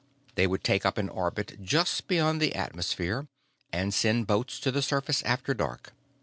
They 0.33 0.47
would 0.47 0.63
take 0.63 0.83
up 0.83 0.97
an 0.97 1.09
orbit 1.09 1.57
just 1.61 2.07
beyond 2.07 2.41
the 2.41 2.55
atmosphere 2.55 3.27
and 3.71 3.93
send 3.93 4.25
boats 4.25 4.59
to 4.61 4.71
the 4.71 4.81
surface 4.81 5.21
after 5.25 5.53
dark. 5.53 5.93